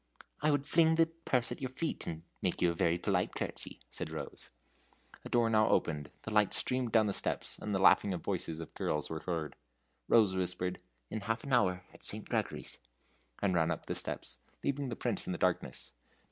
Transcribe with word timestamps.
"I 0.41 0.49
would 0.49 0.65
fling 0.65 0.95
the 0.95 1.05
purse 1.25 1.51
at 1.51 1.61
your 1.61 1.69
feet, 1.69 2.07
and 2.07 2.23
make 2.41 2.59
you 2.59 2.71
a 2.71 2.73
very 2.73 2.97
polite 2.97 3.35
curtsey," 3.35 3.81
said 3.91 4.09
Rose. 4.11 4.51
A 5.23 5.29
door 5.29 5.47
now 5.47 5.69
opened; 5.69 6.09
the 6.23 6.33
light 6.33 6.55
streamed 6.55 6.91
down 6.91 7.05
the 7.05 7.13
steps, 7.13 7.59
and 7.59 7.71
the 7.71 7.77
laughing 7.77 8.17
voices 8.17 8.59
of 8.59 8.73
girls 8.73 9.11
were 9.11 9.21
heard. 9.27 9.55
Rose 10.07 10.33
whispered: 10.35 10.81
"In 11.11 11.21
half 11.21 11.43
an 11.43 11.53
hour, 11.53 11.83
at 11.93 12.03
St. 12.03 12.27
Gregory's," 12.27 12.79
and 13.43 13.53
ran 13.53 13.69
up 13.69 13.85
the 13.85 13.93
steps, 13.93 14.39
leaving 14.63 14.89
the 14.89 14.95
Prince 14.95 15.27
in 15.27 15.33
the 15.33 15.37
darkness. 15.37 15.93